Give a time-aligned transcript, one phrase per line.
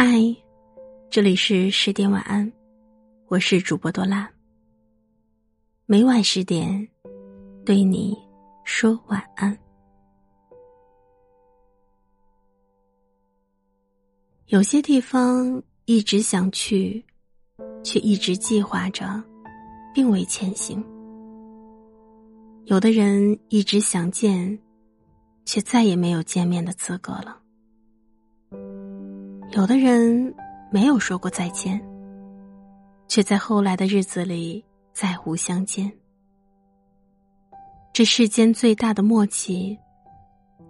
[0.00, 0.06] 嗨，
[1.10, 2.52] 这里是十点晚安，
[3.26, 4.30] 我是主播多拉。
[5.86, 6.88] 每晚十点，
[7.66, 8.16] 对你
[8.62, 9.58] 说晚安。
[14.46, 17.04] 有些地方一直想去，
[17.82, 19.20] 却一直计划着，
[19.92, 20.80] 并未前行；
[22.66, 24.56] 有的人一直想见，
[25.44, 27.42] 却再也没有见面的资格了。
[29.50, 30.34] 有的人
[30.70, 31.80] 没有说过再见，
[33.08, 34.62] 却在后来的日子里
[34.92, 35.90] 再无相见。
[37.92, 39.76] 这世间最大的默契，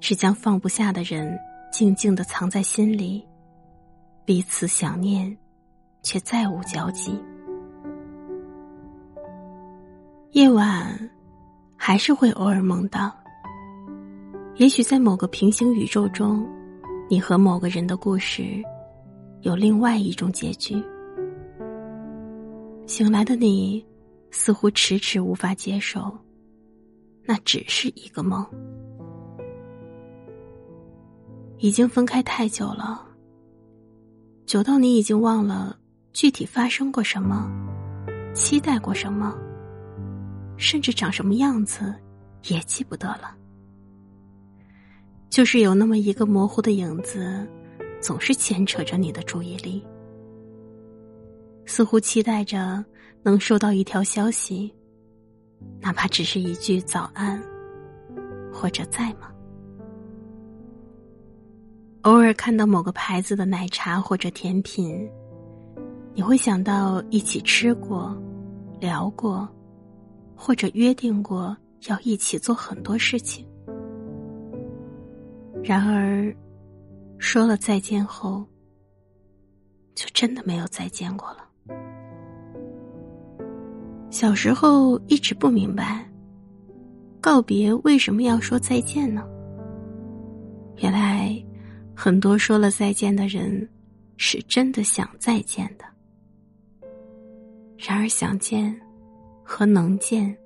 [0.00, 1.38] 是将放不下的人
[1.70, 3.22] 静静的藏在心里，
[4.24, 5.36] 彼此想念，
[6.02, 7.22] 却再无交集。
[10.30, 11.10] 夜晚，
[11.76, 13.14] 还是会偶尔梦到，
[14.56, 16.48] 也许在某个平行宇宙中。
[17.12, 18.42] 你和某个人的故事，
[19.42, 20.82] 有另外一种结局。
[22.86, 23.84] 醒来的你，
[24.30, 26.10] 似乎迟迟无法接受，
[27.26, 28.42] 那只是一个梦。
[31.58, 33.06] 已经分开太久了，
[34.46, 35.76] 久到你已经忘了
[36.14, 37.46] 具体发生过什么，
[38.32, 39.36] 期待过什么，
[40.56, 41.94] 甚至长什么样子，
[42.48, 43.36] 也记不得了。
[45.32, 47.48] 就是有那么一个模糊的影子，
[48.02, 49.82] 总是牵扯着你的注意力，
[51.64, 52.84] 似乎期待着
[53.22, 54.70] 能收到一条消息，
[55.80, 57.42] 哪怕只是一句早安，
[58.52, 59.32] 或者在吗？
[62.02, 65.08] 偶尔看到某个牌子的奶茶或者甜品，
[66.12, 68.14] 你会想到一起吃过、
[68.78, 69.48] 聊过，
[70.36, 71.56] 或者约定过
[71.88, 73.46] 要一起做很多事情。
[75.64, 76.34] 然而，
[77.18, 78.44] 说了再见后，
[79.94, 81.48] 就真的没有再见过了。
[84.10, 86.04] 小时候一直不明白，
[87.20, 89.24] 告别为什么要说再见呢？
[90.78, 91.32] 原来，
[91.94, 93.66] 很多说了再见的人，
[94.16, 95.84] 是真的想再见的。
[97.78, 98.78] 然而，想见
[99.44, 100.36] 和能见，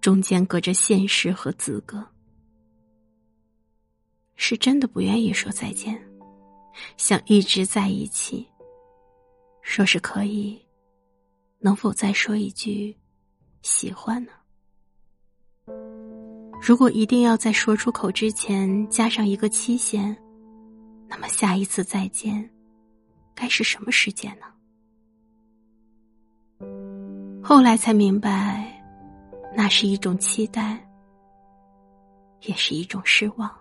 [0.00, 2.04] 中间隔着现实和资格。
[4.42, 6.02] 是真的不愿意说再见，
[6.96, 8.48] 想一直在一起。
[9.60, 10.58] 说是可以，
[11.58, 12.96] 能否再说一句
[13.60, 14.32] 喜欢呢？
[16.58, 20.16] 如果一定要在说出口之前加上一个期限，
[21.06, 22.50] 那么下一次再见
[23.34, 24.46] 该是什么时间呢？
[27.44, 28.82] 后来才明白，
[29.54, 30.82] 那是一种期待，
[32.40, 33.59] 也是一种失望。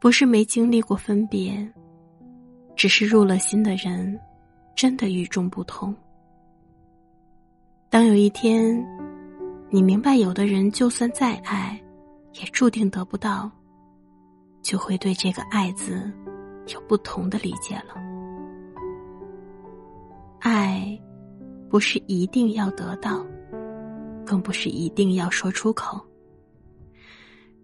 [0.00, 1.68] 不是没经历过分别，
[2.76, 4.18] 只是入了心的人，
[4.76, 5.94] 真的与众不同。
[7.90, 8.86] 当有一天，
[9.70, 11.80] 你明白有的人就算再爱，
[12.34, 13.50] 也注定得不到，
[14.62, 16.08] 就会对这个“爱”字
[16.72, 17.94] 有不同的理解了。
[20.38, 20.96] 爱，
[21.68, 23.26] 不是一定要得到，
[24.24, 26.00] 更不是一定要说出口，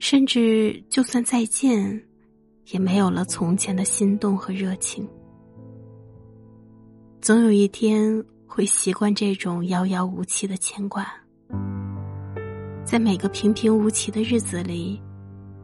[0.00, 2.04] 甚至就算再见。
[2.66, 5.08] 也没有了从前的心动和热情。
[7.20, 11.06] 总有一天会习惯这种遥遥无期的牵挂，
[12.84, 15.00] 在每个平平无奇的日子里，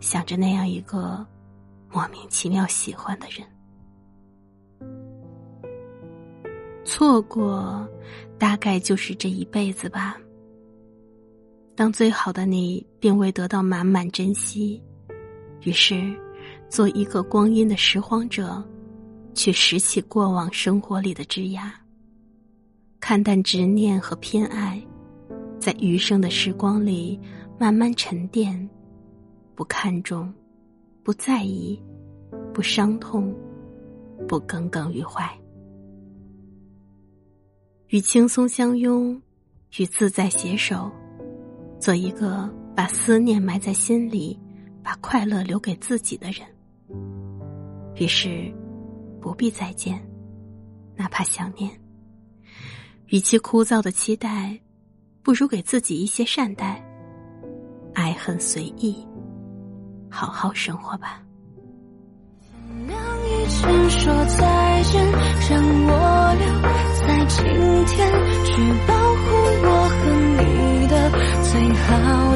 [0.00, 1.26] 想着那样一个
[1.90, 3.46] 莫名其妙喜欢的人。
[6.84, 7.86] 错过，
[8.38, 10.16] 大概就是这一辈子吧。
[11.74, 14.82] 当最好的你并未得到满满珍惜，
[15.62, 16.18] 于是。
[16.70, 18.62] 做一个光阴的拾荒者，
[19.34, 21.68] 去拾起过往生活里的枝桠，
[23.00, 24.80] 看淡执念和偏爱，
[25.58, 27.18] 在余生的时光里
[27.58, 28.70] 慢慢沉淀，
[29.56, 30.32] 不看重，
[31.02, 31.76] 不在意，
[32.54, 33.34] 不伤痛，
[34.28, 35.28] 不耿耿于怀，
[37.88, 39.20] 与轻松相拥，
[39.76, 40.88] 与自在携手，
[41.80, 44.38] 做一个把思念埋在心里，
[44.84, 46.46] 把快乐留给自己的人。
[48.00, 48.50] 于是，
[49.20, 50.00] 不必再见，
[50.96, 51.70] 哪怕想念。
[53.08, 54.58] 与其枯燥的期待，
[55.22, 56.82] 不如给自己一些善待。
[57.92, 59.06] 爱恨随意，
[60.10, 61.20] 好好生活吧。
[62.40, 65.04] 天亮以前说再见，
[65.50, 66.46] 让我留
[67.02, 67.44] 在今
[67.84, 68.10] 天，
[68.46, 68.52] 去
[68.88, 69.28] 保护
[69.62, 70.00] 我和
[70.40, 70.42] 你
[70.88, 70.94] 的
[71.42, 71.86] 最好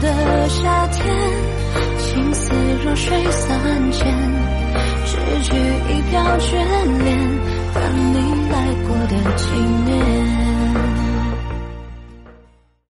[0.00, 0.98] 的夏天。
[2.00, 2.52] 情丝
[2.84, 3.51] 若水三千。
[6.38, 6.56] 眷
[7.04, 7.18] 恋，
[7.74, 7.82] 等
[8.12, 8.16] 你
[8.50, 8.54] 来
[8.86, 9.46] 过的纪
[9.84, 10.31] 念。